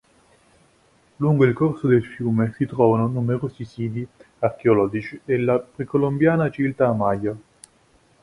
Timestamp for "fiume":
2.03-2.53